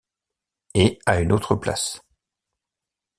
[0.73, 2.01] Et à une autre place.